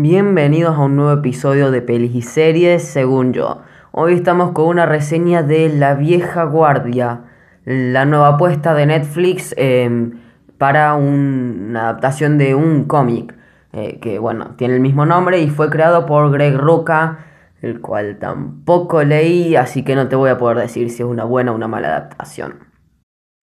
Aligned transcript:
Bienvenidos 0.00 0.76
a 0.76 0.82
un 0.82 0.94
nuevo 0.94 1.10
episodio 1.10 1.72
de 1.72 1.82
Pelis 1.82 2.14
y 2.14 2.22
Series 2.22 2.84
según 2.84 3.32
yo. 3.32 3.62
Hoy 3.90 4.14
estamos 4.14 4.52
con 4.52 4.68
una 4.68 4.86
reseña 4.86 5.42
de 5.42 5.68
La 5.70 5.94
Vieja 5.94 6.44
Guardia, 6.44 7.22
la 7.64 8.04
nueva 8.04 8.28
apuesta 8.28 8.74
de 8.74 8.86
Netflix 8.86 9.52
em, 9.56 10.20
para 10.56 10.94
una 10.94 11.80
adaptación 11.80 12.38
de 12.38 12.54
un 12.54 12.84
cómic 12.84 13.34
eh, 13.72 13.98
que, 14.00 14.20
bueno, 14.20 14.54
tiene 14.54 14.76
el 14.76 14.80
mismo 14.80 15.04
nombre 15.04 15.40
y 15.40 15.50
fue 15.50 15.68
creado 15.68 16.06
por 16.06 16.30
Greg 16.30 16.56
Rucka, 16.56 17.26
el 17.60 17.80
cual 17.80 18.18
tampoco 18.20 19.02
leí, 19.02 19.56
así 19.56 19.82
que 19.82 19.96
no 19.96 20.06
te 20.06 20.14
voy 20.14 20.30
a 20.30 20.38
poder 20.38 20.58
decir 20.58 20.90
si 20.90 21.02
es 21.02 21.08
una 21.08 21.24
buena 21.24 21.50
o 21.50 21.56
una 21.56 21.66
mala 21.66 21.88
adaptación. 21.88 22.68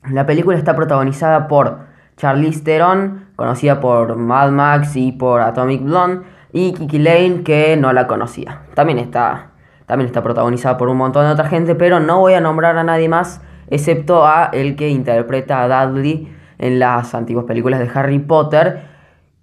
La 0.09 0.25
película 0.25 0.57
está 0.57 0.73
protagonizada 0.73 1.49
por 1.49 1.79
Charlize 2.15 2.63
Theron, 2.63 3.25
conocida 3.35 3.81
por 3.81 4.15
Mad 4.15 4.51
Max 4.51 4.95
y 4.95 5.11
por 5.11 5.41
Atomic 5.41 5.83
Blonde, 5.83 6.34
y 6.55 6.71
Kiki 6.71 6.99
Lane, 6.99 7.43
que 7.43 7.75
no 7.75 7.91
la 7.91 8.07
conocía. 8.07 8.61
También 8.75 8.97
está, 8.97 9.51
también 9.87 10.07
está 10.07 10.23
protagonizada 10.23 10.77
por 10.77 10.87
un 10.87 10.95
montón 10.95 11.25
de 11.25 11.33
otra 11.33 11.49
gente, 11.49 11.75
pero 11.75 11.99
no 11.99 12.21
voy 12.21 12.33
a 12.33 12.39
nombrar 12.39 12.77
a 12.77 12.83
nadie 12.85 13.09
más, 13.09 13.41
excepto 13.67 14.25
a 14.25 14.45
el 14.53 14.77
que 14.77 14.87
interpreta 14.87 15.63
a 15.63 15.85
Dudley 15.85 16.33
en 16.57 16.79
las 16.79 17.13
antiguas 17.13 17.43
películas 17.43 17.81
de 17.81 17.89
Harry 17.93 18.19
Potter, 18.19 18.83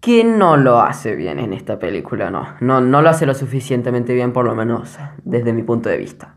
que 0.01 0.25
no 0.25 0.57
lo 0.57 0.81
hace 0.81 1.15
bien 1.15 1.39
en 1.39 1.53
esta 1.53 1.79
película, 1.79 2.31
no. 2.31 2.47
No, 2.61 2.81
no 2.81 3.03
lo 3.03 3.11
hace 3.11 3.27
lo 3.27 3.35
suficientemente 3.35 4.15
bien, 4.15 4.33
por 4.33 4.47
lo 4.47 4.55
menos 4.55 4.99
desde 5.23 5.53
mi 5.53 5.65
punto 5.65 5.91
de 5.91 5.99
vista. 5.99 6.37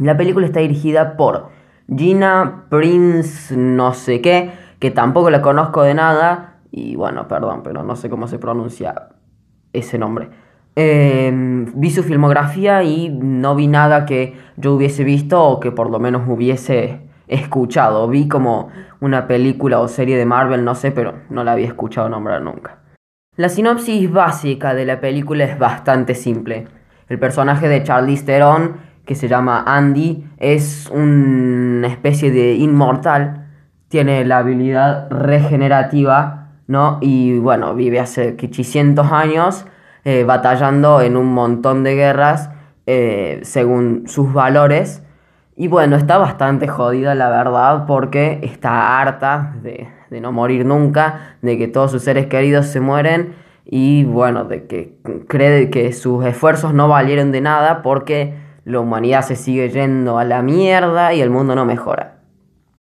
La 0.00 0.16
película 0.16 0.46
está 0.46 0.58
dirigida 0.58 1.16
por 1.16 1.50
Gina 1.86 2.64
Prince 2.68 3.56
no 3.56 3.94
sé 3.94 4.20
qué, 4.20 4.50
que 4.80 4.90
tampoco 4.90 5.30
la 5.30 5.42
conozco 5.42 5.84
de 5.84 5.94
nada, 5.94 6.56
y 6.72 6.96
bueno, 6.96 7.28
perdón, 7.28 7.62
pero 7.62 7.84
no 7.84 7.94
sé 7.94 8.10
cómo 8.10 8.26
se 8.26 8.40
pronuncia 8.40 9.10
ese 9.72 9.98
nombre. 9.98 10.28
Em, 10.74 11.66
vi 11.74 11.90
su 11.90 12.02
filmografía 12.02 12.82
y 12.82 13.10
no 13.10 13.54
vi 13.54 13.66
nada 13.66 14.06
que 14.06 14.34
yo 14.56 14.74
hubiese 14.74 15.04
visto 15.04 15.42
o 15.42 15.60
que 15.60 15.70
por 15.70 15.90
lo 15.90 15.98
menos 15.98 16.26
hubiese 16.26 17.00
escuchado. 17.28 18.08
Vi 18.08 18.28
como 18.28 18.68
una 19.00 19.26
película 19.26 19.80
o 19.80 19.88
serie 19.88 20.16
de 20.16 20.24
Marvel, 20.24 20.64
no 20.64 20.74
sé, 20.74 20.90
pero 20.90 21.14
no 21.28 21.44
la 21.44 21.52
había 21.52 21.66
escuchado 21.66 22.08
nombrar 22.08 22.40
nunca. 22.40 22.78
La 23.36 23.48
sinopsis 23.48 24.10
básica 24.10 24.74
de 24.74 24.84
la 24.84 25.00
película 25.00 25.44
es 25.44 25.58
bastante 25.58 26.14
simple. 26.14 26.68
El 27.08 27.18
personaje 27.18 27.68
de 27.68 27.82
Charlize 27.82 28.24
Theron, 28.24 28.76
que 29.04 29.14
se 29.14 29.28
llama 29.28 29.64
Andy, 29.66 30.24
es 30.38 30.90
una 30.90 31.88
especie 31.88 32.30
de 32.30 32.54
inmortal. 32.54 33.48
Tiene 33.88 34.24
la 34.24 34.38
habilidad 34.38 35.10
regenerativa 35.10 36.41
¿no? 36.72 36.98
Y 37.00 37.38
bueno, 37.38 37.74
vive 37.74 38.00
hace 38.00 38.32
800 38.32 39.12
años 39.12 39.66
eh, 40.04 40.24
batallando 40.24 41.00
en 41.00 41.16
un 41.16 41.32
montón 41.32 41.84
de 41.84 41.94
guerras 41.94 42.50
eh, 42.86 43.40
según 43.42 44.08
sus 44.08 44.32
valores. 44.32 45.04
Y 45.54 45.68
bueno, 45.68 45.96
está 45.96 46.18
bastante 46.18 46.66
jodida 46.66 47.14
la 47.14 47.28
verdad 47.28 47.84
porque 47.86 48.40
está 48.42 49.00
harta 49.00 49.54
de, 49.62 49.86
de, 50.10 50.20
no 50.20 50.32
morir 50.32 50.64
nunca, 50.64 51.36
de 51.42 51.58
que 51.58 51.68
todos 51.68 51.92
sus 51.92 52.02
seres 52.02 52.26
queridos 52.26 52.66
se 52.66 52.80
mueren 52.80 53.34
y 53.64 54.04
bueno, 54.04 54.44
de 54.44 54.66
que 54.66 54.96
cree 55.28 55.70
que 55.70 55.92
sus 55.92 56.24
esfuerzos 56.24 56.74
no 56.74 56.88
valieron 56.88 57.30
de 57.30 57.42
nada 57.42 57.82
porque 57.82 58.34
la 58.64 58.80
humanidad 58.80 59.22
se 59.22 59.36
sigue 59.36 59.68
yendo 59.68 60.18
a 60.18 60.24
la 60.24 60.42
mierda 60.42 61.12
y 61.12 61.20
el 61.20 61.30
mundo 61.30 61.54
no 61.54 61.64
mejora. 61.64 62.16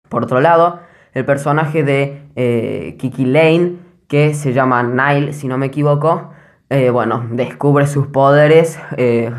Por 0.10 0.24
otro 0.24 0.42
lado, 0.42 0.82
el 1.18 1.26
personaje 1.26 1.84
de 1.84 2.22
eh, 2.36 2.96
Kiki 3.00 3.26
Lane, 3.26 3.78
que 4.08 4.36
se 4.36 4.54
llama 4.54 4.84
Nile, 4.84 5.34
si 5.34 5.48
no 5.48 5.58
me 5.58 5.66
equivoco, 5.66 6.30
eh, 6.70 6.92
bueno, 6.92 7.26
descubre 7.32 7.88
sus 7.88 8.05
poderes, 8.05 8.80
eh, 8.98 9.32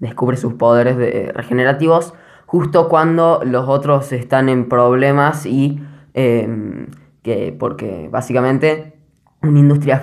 descubre 0.00 0.38
sus 0.38 0.54
poderes 0.54 1.34
regenerativos 1.34 2.14
justo 2.46 2.88
cuando 2.88 3.42
los 3.44 3.68
otros 3.68 4.12
están 4.12 4.48
en 4.48 4.66
problemas 4.66 5.44
y 5.44 5.78
em, 6.14 6.86
que 7.22 7.54
porque 7.58 8.08
básicamente 8.10 8.94
una 9.42 9.58
industria 9.58 9.98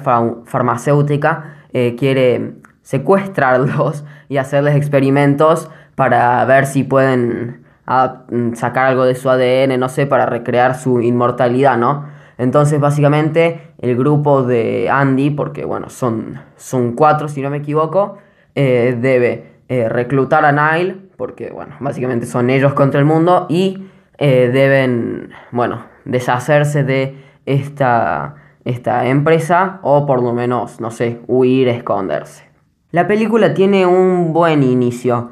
farmacéutica 0.45 1.65
quiere 1.97 2.55
secuestrarlos 2.83 4.03
y 4.29 4.38
hacerles 4.38 4.75
experimentos 4.75 5.69
para 5.95 6.44
ver 6.45 6.67
si 6.67 6.83
pueden 6.83 7.62
a 7.85 8.23
mm, 8.29 8.53
sacar 8.53 8.88
algo 8.88 9.05
de 9.05 9.16
su 9.16 9.29
ADN, 9.29 9.79
no 9.79 9.89
sé, 9.89 10.05
para 10.05 10.25
recrear 10.25 10.75
su 10.75 11.01
inmortalidad, 11.01 11.77
¿no? 11.77 12.05
Entonces, 12.38 12.79
básicamente, 12.79 13.73
el 13.79 13.95
grupo 13.95 14.44
de 14.44 14.89
Andy, 14.89 15.29
porque 15.29 15.66
bueno, 15.66 15.89
son, 15.89 16.39
son 16.55 16.94
cuatro 16.94 17.27
si 17.27 17.41
no 17.41 17.49
me 17.49 17.57
equivoco, 17.57 18.17
eh, 18.55 18.97
debe 18.99 19.53
eh, 19.69 19.88
reclutar 19.89 20.45
a 20.45 20.51
Nile, 20.51 20.97
porque 21.17 21.51
bueno, 21.51 21.75
básicamente 21.79 22.25
son 22.25 22.49
ellos 22.49 22.73
contra 22.73 22.99
el 22.99 23.05
mundo, 23.05 23.45
y 23.49 23.88
eh, 24.17 24.50
deben, 24.51 25.31
bueno, 25.51 25.85
deshacerse 26.05 26.83
de 26.83 27.15
esta, 27.45 28.35
esta 28.65 29.07
empresa, 29.07 29.79
o 29.83 30.05
por 30.05 30.21
lo 30.21 30.33
menos, 30.33 30.79
no 30.79 30.91
sé, 30.91 31.19
huir, 31.27 31.67
esconderse. 31.67 32.45
La 32.91 33.07
película 33.07 33.53
tiene 33.53 33.85
un 33.85 34.33
buen 34.33 34.61
inicio. 34.61 35.31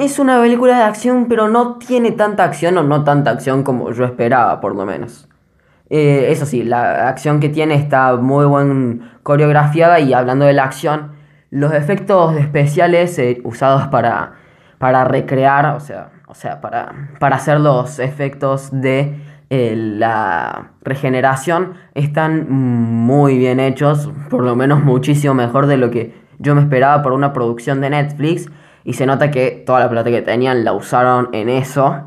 Es 0.00 0.18
una 0.18 0.40
película 0.40 0.78
de 0.78 0.84
acción, 0.84 1.26
pero 1.28 1.48
no 1.48 1.76
tiene 1.76 2.12
tanta 2.12 2.44
acción 2.44 2.78
o 2.78 2.82
no 2.82 3.04
tanta 3.04 3.30
acción 3.30 3.62
como 3.62 3.90
yo 3.92 4.04
esperaba, 4.04 4.60
por 4.60 4.74
lo 4.74 4.86
menos. 4.86 5.28
Eh, 5.90 6.28
eso 6.30 6.46
sí, 6.46 6.62
la 6.62 7.08
acción 7.08 7.40
que 7.40 7.50
tiene 7.50 7.74
está 7.74 8.16
muy 8.16 8.46
buen 8.46 9.02
coreografiada 9.22 10.00
y 10.00 10.14
hablando 10.14 10.46
de 10.46 10.54
la 10.54 10.64
acción, 10.64 11.12
los 11.50 11.74
efectos 11.74 12.34
especiales 12.36 13.18
eh, 13.18 13.42
usados 13.44 13.88
para, 13.88 14.32
para 14.78 15.04
recrear, 15.04 15.66
o 15.76 15.80
sea, 15.80 16.08
o 16.26 16.34
sea 16.34 16.62
para, 16.62 17.10
para 17.18 17.36
hacer 17.36 17.60
los 17.60 17.98
efectos 17.98 18.70
de 18.72 19.20
eh, 19.50 19.74
la 19.76 20.70
regeneración 20.80 21.74
están 21.92 22.50
muy 22.50 23.36
bien 23.36 23.60
hechos, 23.60 24.10
por 24.30 24.42
lo 24.42 24.56
menos 24.56 24.82
muchísimo 24.82 25.34
mejor 25.34 25.66
de 25.66 25.76
lo 25.76 25.90
que 25.90 26.14
yo 26.38 26.54
me 26.54 26.62
esperaba 26.62 27.02
por 27.02 27.12
una 27.12 27.34
producción 27.34 27.82
de 27.82 27.90
Netflix. 27.90 28.48
Y 28.84 28.94
se 28.94 29.06
nota 29.06 29.30
que 29.30 29.62
toda 29.64 29.80
la 29.80 29.90
plata 29.90 30.10
que 30.10 30.22
tenían 30.22 30.64
la 30.64 30.72
usaron 30.72 31.28
en 31.32 31.48
eso 31.48 32.04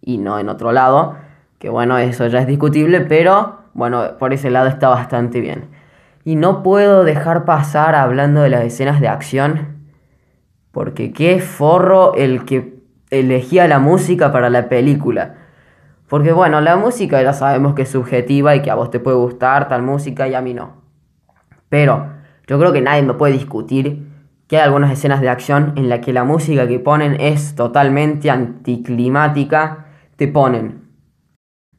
y 0.00 0.18
no 0.18 0.38
en 0.38 0.48
otro 0.48 0.72
lado. 0.72 1.16
Que 1.58 1.68
bueno, 1.68 1.98
eso 1.98 2.26
ya 2.26 2.40
es 2.40 2.46
discutible, 2.46 3.00
pero 3.02 3.58
bueno, 3.74 4.16
por 4.18 4.32
ese 4.32 4.50
lado 4.50 4.68
está 4.68 4.88
bastante 4.88 5.40
bien. 5.40 5.68
Y 6.24 6.36
no 6.36 6.62
puedo 6.62 7.04
dejar 7.04 7.44
pasar 7.44 7.94
hablando 7.94 8.40
de 8.40 8.48
las 8.48 8.64
escenas 8.64 9.00
de 9.00 9.08
acción. 9.08 9.76
Porque 10.72 11.12
qué 11.12 11.40
forro 11.40 12.14
el 12.14 12.44
que 12.44 12.76
elegía 13.10 13.68
la 13.68 13.78
música 13.78 14.32
para 14.32 14.50
la 14.50 14.68
película. 14.68 15.34
Porque 16.08 16.32
bueno, 16.32 16.60
la 16.60 16.76
música 16.76 17.22
ya 17.22 17.32
sabemos 17.32 17.74
que 17.74 17.82
es 17.82 17.90
subjetiva 17.90 18.54
y 18.54 18.62
que 18.62 18.70
a 18.70 18.74
vos 18.74 18.90
te 18.90 19.00
puede 19.00 19.16
gustar 19.16 19.68
tal 19.68 19.82
música 19.82 20.28
y 20.28 20.34
a 20.34 20.40
mí 20.40 20.54
no. 20.54 20.82
Pero 21.68 22.06
yo 22.46 22.58
creo 22.58 22.72
que 22.72 22.80
nadie 22.80 23.02
me 23.02 23.14
puede 23.14 23.32
discutir 23.32 24.05
que 24.48 24.56
hay 24.56 24.62
algunas 24.62 24.92
escenas 24.92 25.20
de 25.20 25.28
acción 25.28 25.72
en 25.76 25.88
las 25.88 26.00
que 26.00 26.12
la 26.12 26.24
música 26.24 26.68
que 26.68 26.78
ponen 26.78 27.20
es 27.20 27.54
totalmente 27.54 28.30
anticlimática. 28.30 29.86
Te 30.16 30.28
ponen 30.28 30.82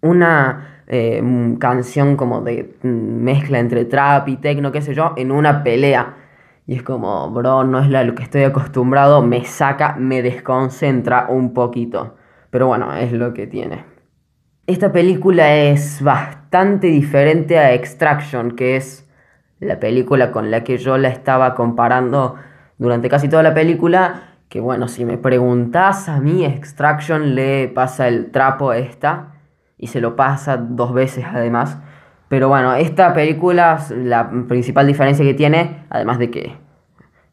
una 0.02 0.84
eh, 0.88 1.22
canción 1.60 2.16
como 2.18 2.42
de 2.42 2.78
mezcla 2.84 3.60
entre 3.60 3.86
trap 3.86 4.28
y 4.30 4.38
techno, 4.38 4.72
qué 4.72 4.82
sé 4.82 4.94
yo, 4.94 5.14
en 5.16 5.32
una 5.32 5.64
pelea. 5.64 6.16
Y 6.66 6.76
es 6.76 6.84
como, 6.84 7.32
bro, 7.32 7.64
no 7.64 7.80
es 7.80 7.90
lo 7.90 8.14
que 8.14 8.24
estoy 8.24 8.44
acostumbrado, 8.44 9.22
me 9.22 9.46
saca, 9.46 9.96
me 9.98 10.22
desconcentra 10.22 11.28
un 11.30 11.54
poquito. 11.54 12.16
Pero 12.50 12.68
bueno, 12.68 12.94
es 12.94 13.14
lo 13.14 13.34
que 13.34 13.48
tiene. 13.48 13.86
Esta 14.66 14.92
película 14.92 15.56
es 15.56 16.02
bastante 16.02 16.88
diferente 16.88 17.58
a 17.58 17.74
Extraction, 17.74 18.52
que 18.52 18.76
es 18.76 19.10
la 19.62 19.80
película 19.80 20.32
con 20.32 20.52
la 20.52 20.66
que 20.66 20.78
yo 20.78 20.98
la 20.98 21.08
estaba 21.08 21.56
comparando 21.56 22.36
durante 22.78 23.10
casi 23.10 23.30
toda 23.30 23.44
la 23.44 23.54
película. 23.54 24.24
Que 24.50 24.60
bueno, 24.60 24.88
si 24.88 25.06
me 25.06 25.18
preguntas 25.18 26.08
a 26.08 26.20
mí, 26.20 26.46
Extraction 26.46 27.36
le 27.36 27.68
pasa 27.68 28.08
el 28.08 28.32
trapo 28.32 28.72
a 28.72 28.78
esta. 28.78 29.34
Y 29.78 29.88
se 29.88 30.02
lo 30.02 30.16
pasa 30.16 30.58
dos 30.58 30.94
veces 30.94 31.26
además. 31.28 31.78
Pero 32.30 32.50
bueno, 32.50 32.74
esta 32.74 33.14
película, 33.14 33.80
la 33.90 34.30
principal 34.48 34.88
diferencia 34.88 35.24
que 35.24 35.34
tiene, 35.34 35.86
además 35.90 36.20
de 36.20 36.30
que 36.30 36.56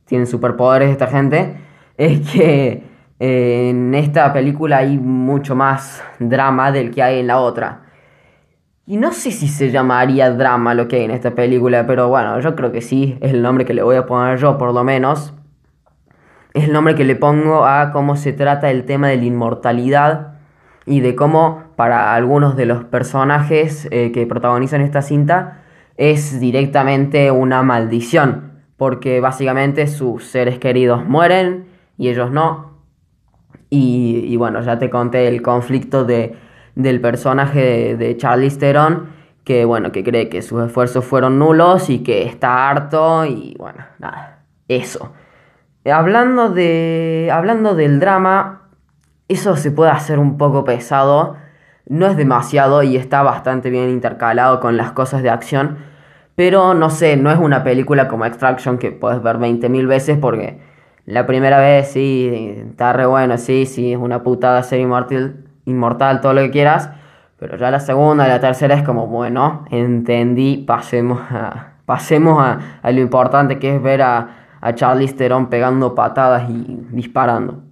tienen 0.05 0.27
superpoderes 0.27 0.91
esta 0.91 1.07
gente, 1.09 1.57
es 1.97 2.31
que 2.31 2.85
eh, 3.19 3.71
en 3.71 3.95
esta 3.95 4.33
película 4.33 4.79
hay 4.79 4.99
mucho 4.99 5.57
más 5.57 6.03
drama 6.19 6.71
del 6.71 6.91
que 6.91 7.03
hay 7.03 7.21
en 7.21 7.27
la 7.27 7.39
otra. 7.39 7.84
Y 8.87 8.99
no 8.99 9.13
sé 9.13 9.31
si 9.31 9.49
se 9.49 9.71
llamaría 9.71 10.31
drama 10.31 10.75
lo 10.75 10.89
que 10.89 10.97
hay 10.97 11.05
en 11.05 11.11
esta 11.11 11.35
película, 11.35 11.87
pero 11.87 12.09
bueno, 12.09 12.39
yo 12.41 12.55
creo 12.55 12.71
que 12.71 12.83
sí, 12.83 13.17
es 13.23 13.33
el 13.33 13.41
nombre 13.41 13.65
que 13.65 13.73
le 13.73 13.83
voy 13.83 13.97
a 13.97 14.05
poner 14.05 14.39
yo 14.39 14.59
por 14.59 14.75
lo 14.75 14.85
menos. 14.85 15.33
Es 16.53 16.65
el 16.65 16.73
nombre 16.73 16.95
que 16.95 17.05
le 17.05 17.17
pongo 17.17 17.65
a 17.65 17.93
cómo 17.93 18.15
se 18.17 18.33
trata 18.33 18.71
el 18.71 18.85
tema 18.85 19.09
de 19.09 19.17
la 19.17 19.25
inmortalidad 19.25 20.35
y 20.85 21.01
de 21.01 21.15
cómo 21.15 21.65
para 21.77 22.15
algunos 22.15 22.57
de 22.57 22.67
los 22.67 22.85
personajes 22.85 23.89
eh, 23.91 24.13
que 24.13 24.27
protagonizan 24.27 24.83
esta 24.83 25.01
cinta 25.01 25.63
es 25.97 26.39
directamente 26.39 27.31
una 27.31 27.63
maldición. 27.63 28.53
porque 28.77 29.21
básicamente 29.21 29.87
sus 29.87 30.25
seres 30.25 30.59
queridos 30.59 31.07
mueren 31.07 31.67
y 31.97 32.09
ellos 32.09 32.33
no. 32.33 32.75
Y, 33.71 34.37
bueno, 34.37 34.61
ya 34.63 34.79
te 34.79 34.91
conté 34.91 35.27
el 35.29 35.43
conflicto 35.43 36.05
de, 36.05 36.37
del 36.75 37.01
personaje 37.01 37.61
de, 37.61 37.97
de 37.97 38.17
Charlize 38.17 38.75
que 39.45 39.65
bueno, 39.65 39.93
que 39.93 40.03
cree 40.03 40.29
que 40.29 40.43
sus 40.43 40.65
esfuerzos 40.65 41.05
fueron 41.05 41.39
nulos 41.39 41.91
y 41.91 42.03
que 42.03 42.25
está 42.25 42.71
harto 42.71 43.25
y 43.27 43.55
bueno, 43.59 43.85
nada, 43.99 44.45
eso. 44.69 45.13
Hablando, 45.85 46.49
de, 46.49 47.29
hablando 47.31 47.75
del 47.75 48.01
drama, 48.01 48.71
eso 49.29 49.57
se 49.57 49.71
puede 49.71 49.91
hacer 49.91 50.19
un 50.19 50.39
poco 50.39 50.65
pesado, 50.65 51.37
no 51.87 52.07
es 52.07 52.17
demasiado 52.17 52.83
y 52.83 52.97
está 52.97 53.23
bastante 53.23 53.69
bien 53.69 53.91
intercalado 53.91 54.61
con 54.61 54.79
las 54.79 54.93
cosas 54.93 55.23
de 55.23 55.29
acción, 55.29 55.77
pero 56.35 56.73
no 56.73 56.89
sé, 56.89 57.19
no 57.19 57.31
es 57.31 57.39
una 57.39 57.63
película 57.65 58.09
como 58.09 58.25
Extraction 58.25 58.79
que 58.79 58.93
puedes 58.93 59.23
ver 59.23 59.37
20.000 59.37 59.87
veces 59.87 60.19
porque 60.19 60.59
la 61.05 61.27
primera 61.27 61.59
vez 61.59 61.89
sí, 61.89 62.57
está 62.71 62.95
re 62.95 63.05
bueno, 63.05 63.37
sí, 63.37 63.67
sí, 63.67 63.93
es 63.93 63.99
una 63.99 64.23
putada 64.23 64.63
ser 64.63 64.81
inmortal, 64.81 65.45
inmortal, 65.65 66.21
todo 66.21 66.35
lo 66.35 66.43
que 66.43 66.51
quieras, 66.51 66.91
pero 67.39 67.57
ya 67.57 67.71
la 67.71 67.81
segunda 67.81 68.29
la 68.29 68.41
tercera 68.41 68.75
es 68.75 68.83
como, 68.83 69.07
bueno, 69.07 69.65
entendí, 69.71 70.59
pasemos 70.59 71.21
a, 71.31 71.75
pasemos 71.87 72.43
a, 72.43 72.91
lo 72.91 73.01
importante 73.01 73.59
que 73.59 73.77
es 73.77 73.83
ver 73.83 74.03
a 74.03 74.45
a 74.65 74.75
Charlize 74.75 75.29
pegando 75.51 75.95
patadas 75.95 76.49
y 76.49 76.87
disparando. 76.91 77.63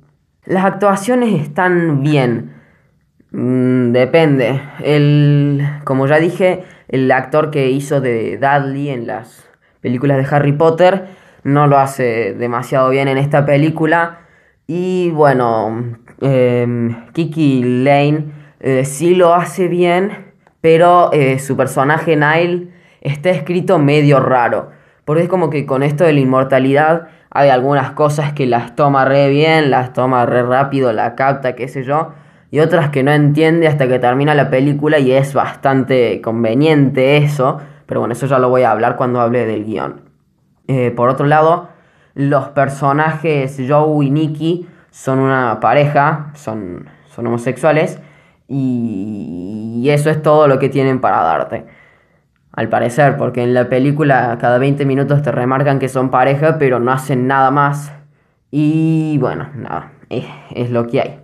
Las 0.44 0.67
actuaciones 0.67 1.41
están 1.41 2.03
bien. 2.03 2.53
Mm, 3.31 3.93
depende. 3.93 4.61
El, 4.85 5.67
como 5.85 6.06
ya 6.06 6.19
dije, 6.19 6.65
el 6.88 7.11
actor 7.11 7.50
que 7.50 7.71
hizo 7.71 8.03
de 8.03 8.37
Dudley 8.37 8.91
en 8.91 9.06
las 9.06 9.49
películas 9.81 10.19
de 10.19 10.37
Harry 10.37 10.53
Potter 10.53 11.06
no 11.45 11.67
lo 11.67 11.79
hace 11.79 12.35
demasiado 12.35 12.91
bien 12.91 13.09
en 13.09 13.17
esta 13.17 13.47
película. 13.47 14.19
Y 14.67 15.11
bueno, 15.12 15.97
em, 16.23 17.11
Kiki 17.13 17.83
Lane 17.85 18.27
eh, 18.61 18.85
sí 18.85 19.15
lo 19.15 19.35
hace 19.35 19.69
bien, 19.69 20.33
pero 20.61 21.13
eh, 21.13 21.39
su 21.39 21.57
personaje 21.57 22.17
Nile 22.17 22.69
está 23.01 23.31
escrito 23.31 23.79
medio 23.79 24.21
raro. 24.21 24.71
Porque 25.05 25.25
es 25.25 25.29
como 25.29 25.51
que 25.51 25.67
con 25.67 25.83
esto 25.83 26.05
de 26.05 26.13
la 26.13 26.21
inmortalidad 26.21 27.09
hay 27.31 27.49
algunas 27.49 27.93
cosas 27.93 28.33
que 28.33 28.47
las 28.47 28.77
toma 28.77 29.05
re 29.05 29.29
bien, 29.31 29.71
las 29.71 29.93
toma 29.93 30.25
re 30.27 30.43
rápido, 30.43 30.93
la 30.93 31.15
capta, 31.15 31.55
qué 31.55 31.67
sé 31.67 31.83
yo. 31.83 32.13
Y 32.51 32.61
otras 32.61 32.91
que 32.91 33.03
no 33.03 33.11
entiende 33.11 33.67
hasta 33.67 33.89
que 33.89 33.99
termina 33.99 34.35
la 34.35 34.51
película 34.51 34.99
y 34.99 35.13
es 35.13 35.35
bastante 35.35 36.21
conveniente 36.21 37.17
eso. 37.17 37.59
Pero 37.87 38.01
bueno, 38.01 38.13
eso 38.13 38.27
ya 38.27 38.39
lo 38.39 38.49
voy 38.49 38.63
a 38.63 38.71
hablar 38.71 38.97
cuando 38.97 39.21
hable 39.21 39.47
del 39.47 39.65
guion. 39.65 40.03
Eh, 40.69 40.93
por 40.95 41.09
otro 41.09 41.27
lado, 41.27 41.69
los 42.15 42.49
personajes 42.49 43.61
Joe 43.67 44.05
y 44.05 44.11
Nicky 44.11 44.69
son 44.93 45.19
una 45.19 45.59
pareja, 45.59 46.31
son, 46.35 46.89
son 47.09 47.27
homosexuales. 47.27 48.00
y 48.49 49.89
eso 49.91 50.11
es 50.11 50.23
todo 50.23 50.47
lo 50.47 50.61
que 50.61 50.69
tienen 50.69 51.00
para 51.00 51.23
darte. 51.23 51.67
Al 52.53 52.69
parecer, 52.69 53.17
porque 53.17 53.43
en 53.43 53.55
la 53.55 53.69
película 53.69 54.37
cada 54.39 54.59
20 54.59 54.85
minutos 54.85 55.23
te 55.23 55.33
remarcan 55.33 55.79
que 55.79 55.89
son 55.89 56.11
pareja, 56.11 56.59
pero 56.59 56.79
no 56.79 56.93
hacen 56.93 57.27
nada 57.27 57.50
más. 57.50 57.93
Y 58.50 59.17
bueno, 59.19 59.49
nada, 59.55 59.93
es, 60.11 60.71
lo 60.71 60.87
que 60.87 61.00
hay. 61.00 61.21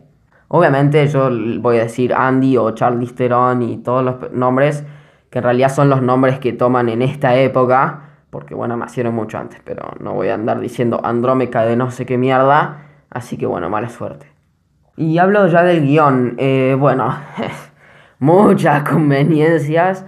Obviamente 0.48 1.06
yo 1.08 1.30
voy 1.60 1.76
a 1.76 1.82
decir 1.82 2.14
Andy 2.14 2.56
o 2.56 2.70
Charlie 2.70 3.06
Theron 3.08 3.60
y 3.62 3.76
todos 3.76 4.02
los 4.02 4.32
nombres 4.32 4.84
que 5.28 5.38
en 5.40 5.44
realidad 5.44 5.68
son 5.68 5.90
los 5.90 6.00
nombres 6.00 6.38
que 6.38 6.54
toman 6.54 6.88
en 6.88 7.02
esta 7.02 7.36
época, 7.36 8.14
porque 8.30 8.54
bueno, 8.54 8.78
nacieron 8.78 9.14
mucho 9.14 9.36
antes, 9.36 9.60
pero 9.62 9.90
no 10.00 10.14
voy 10.14 10.28
a 10.28 10.34
andar 10.34 10.58
diciendo 10.60 11.00
Andrómeca 11.04 11.66
de 11.66 11.76
no 11.76 11.90
sé 11.90 12.06
qué 12.06 12.16
mierda, 12.16 12.87
así 13.10 13.36
que 13.36 13.46
bueno, 13.46 13.70
mala 13.70 13.88
suerte. 13.88 14.26
Y 14.96 15.18
hablo 15.18 15.46
ya 15.46 15.62
del 15.62 15.82
guion, 15.82 16.34
eh, 16.38 16.74
bueno, 16.78 17.16
muchas 18.18 18.82
conveniencias 18.82 20.04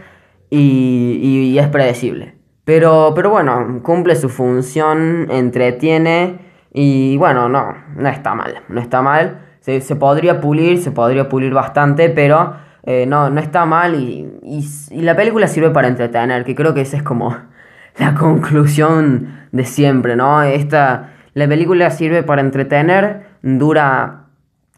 y, 0.50 1.56
es 1.56 1.68
predecible. 1.68 2.34
Pero, 2.64 3.12
pero 3.14 3.30
bueno, 3.30 3.80
cumple 3.82 4.16
su 4.16 4.28
función, 4.28 5.28
entretiene 5.30 6.38
y 6.72 7.16
bueno, 7.16 7.48
no, 7.48 7.74
no 7.96 8.08
está 8.08 8.34
mal, 8.34 8.62
no 8.68 8.80
está 8.80 9.02
mal. 9.02 9.46
Se, 9.60 9.80
podría 9.94 10.40
pulir, 10.40 10.82
se 10.82 10.90
podría 10.90 11.28
pulir 11.28 11.52
bastante, 11.52 12.08
pero 12.08 12.54
eh, 12.82 13.06
no, 13.06 13.30
no 13.30 13.40
está 13.40 13.66
mal 13.66 13.94
y, 13.94 14.28
y, 14.42 15.02
la 15.02 15.14
película 15.14 15.46
sirve 15.46 15.70
para 15.70 15.86
entretener, 15.86 16.44
que 16.44 16.56
creo 16.56 16.74
que 16.74 16.80
esa 16.80 16.96
es 16.96 17.02
como 17.04 17.36
la 17.98 18.14
conclusión 18.14 19.46
de 19.52 19.64
siempre, 19.64 20.16
¿no? 20.16 20.42
Esta, 20.42 21.09
la 21.34 21.48
película 21.48 21.90
sirve 21.90 22.22
para 22.22 22.40
entretener, 22.40 23.26
dura 23.42 24.20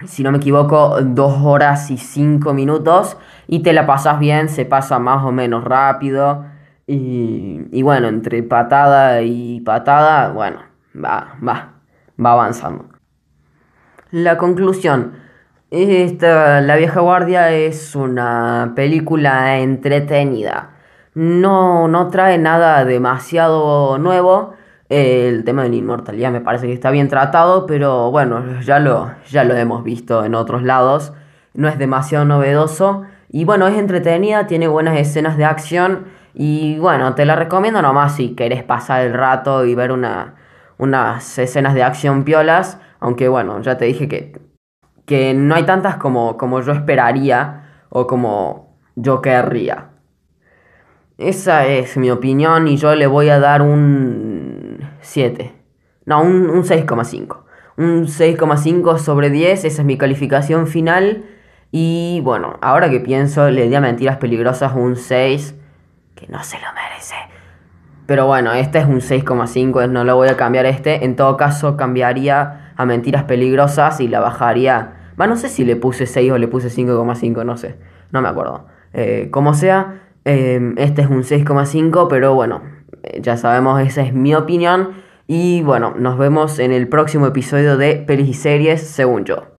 si 0.07 0.23
no 0.23 0.33
me 0.33 0.39
equivoco, 0.39 1.01
dos 1.03 1.35
horas 1.43 1.91
y 1.91 1.99
cinco 1.99 2.55
minutos 2.55 3.17
y 3.47 3.61
te 3.61 3.73
la 3.73 3.87
pasas 3.87 4.19
bien, 4.19 4.49
se 4.49 4.65
pasa 4.65 4.99
más 4.99 5.25
o 5.25 5.33
menos 5.33 5.65
rápido 5.65 6.45
y, 6.87 7.61
y 7.71 7.83
bueno, 7.83 8.09
entre 8.09 8.43
patada 8.43 9.23
y 9.23 9.61
patada, 9.61 10.33
bueno, 10.33 10.61
va, 10.95 11.37
va, 11.47 11.75
va 12.25 12.33
avanzando. 12.33 12.87
La 14.11 14.37
conclusión. 14.37 15.15
Esta, 15.71 16.61
la 16.61 16.77
vieja 16.77 17.01
guardia 17.01 17.51
es 17.51 17.97
una 17.97 18.73
película 18.77 19.59
entretenida. 19.59 20.73
No, 21.15 21.89
no 21.89 22.09
trae 22.09 22.37
nada 22.37 22.85
demasiado 22.85 23.97
nuevo 23.97 24.53
el 24.93 25.45
tema 25.45 25.63
de 25.63 25.71
la 25.71 25.77
inmortalidad 25.77 26.31
me 26.31 26.43
parece 26.43 26.67
que 26.67 26.75
está 26.75 26.91
bien 26.91 27.09
tratado, 27.09 27.65
pero 27.67 28.11
bueno, 28.11 28.61
ya 28.61 28.79
lo, 28.79 29.11
ya 29.31 29.43
lo 29.43 29.55
hemos 29.55 29.85
visto 29.85 30.25
en 30.25 30.35
otros 30.35 30.63
lados. 30.63 31.15
No 31.55 31.69
es 31.69 31.79
demasiado 31.79 32.27
novedoso. 32.27 33.03
Y 33.31 33.47
bueno, 33.47 33.67
es 33.67 33.79
entretenida, 33.79 34.47
tiene 34.47 34.69
buenas 34.69 34.99
escenas 34.99 35.39
de 35.39 35.47
acción. 35.47 36.05
Y 36.35 36.79
bueno, 36.79 37.15
te 37.15 37.25
la 37.25 37.37
recomiendo 37.37 37.81
nomás 37.81 38.17
si 38.17 38.35
querés 38.35 38.63
pasar 38.65 39.03
el 39.07 39.15
rato 39.15 39.65
y 39.65 39.75
ver 39.75 39.93
una, 39.93 40.35
unas 40.77 41.39
escenas 41.39 41.73
de 41.73 41.83
acción 41.83 42.25
piolas. 42.25 42.79
Aunque 43.01 43.29
bueno, 43.29 43.63
ya 43.63 43.79
te 43.79 43.87
dije 43.87 44.09
que, 44.09 44.39
que 45.07 45.33
no 45.33 45.55
hay 45.55 45.65
tantas 45.65 45.97
como, 45.97 46.37
como 46.37 46.61
yo 46.61 46.73
esperaría 46.73 47.85
o 47.89 48.07
como 48.07 48.77
yo 48.95 49.23
querría. 49.23 49.89
Esa 51.17 51.67
es 51.67 51.97
mi 51.97 52.11
opinión 52.11 52.69
y 52.69 52.77
yo 52.77 52.95
le 52.95 53.07
voy 53.07 53.29
a 53.29 53.39
dar 53.39 53.63
un 53.63 54.32
7. 55.03 55.55
No, 56.07 56.23
un, 56.23 56.65
6,5. 56.65 57.43
Un 57.77 58.07
6,5 58.07 58.99
sobre 58.99 59.31
10, 59.31 59.65
esa 59.65 59.83
es 59.83 59.87
mi 59.87 59.97
calificación 59.97 60.67
final. 60.67 61.25
Y 61.71 62.21
bueno, 62.23 62.59
ahora 62.61 62.91
que 62.91 63.01
pienso, 63.01 63.51
le 63.51 63.69
di 63.69 63.75
a 63.75 63.81
Mentiras 63.81 64.17
Peligrosas 64.17 64.73
un 64.75 64.97
6, 64.97 65.55
que 66.15 66.27
no 66.29 66.43
se 66.43 66.57
lo 66.57 66.67
merece. 66.75 67.15
Pero 68.07 68.27
bueno, 68.27 68.53
este 68.53 68.79
es 68.79 68.87
un 68.87 69.01
6,5, 69.01 69.89
no 69.89 70.05
lo 70.05 70.17
voy 70.17 70.29
a 70.29 70.37
cambiar 70.37 70.67
este. 70.67 71.05
En 71.05 71.17
todo 71.17 71.37
caso, 71.37 71.77
cambiaría 71.77 72.73
a 72.77 72.85
Mentiras 72.85 73.25
Peligrosas 73.25 74.01
y 74.01 74.09
la 74.09 74.21
bajaría. 74.21 74.95
Va, 75.21 75.27
no 75.27 75.37
sé 75.37 75.49
si 75.49 75.65
le 75.65 75.77
puse 75.77 76.07
6 76.07 76.33
o 76.33 76.39
le 76.39 76.49
puse 76.49 76.69
5,5, 76.69 77.45
no 77.45 77.57
sé. 77.57 77.77
No 78.11 78.21
me 78.21 78.29
acuerdo. 78.29 78.67
Eh, 78.93 79.29
como 79.31 79.55
sea, 79.55 80.03
eh, 80.25 80.75
este 80.77 81.03
es 81.03 81.09
un 81.09 81.23
6,5, 81.23 82.09
pero 82.09 82.35
bueno, 82.35 82.63
ya 83.21 83.37
sabemos, 83.37 83.81
esa 83.81 84.03
es 84.03 84.13
mi 84.13 84.35
opinión. 84.35 84.95
Y 85.27 85.63
bueno, 85.63 85.95
nos 85.97 86.19
vemos 86.19 86.59
en 86.59 86.73
el 86.73 86.89
próximo 86.89 87.27
episodio 87.27 87.77
de 87.77 87.97
Pelis 87.97 88.29
y 88.29 88.35
Series, 88.35 88.83
según 88.83 89.25
yo. 89.25 89.47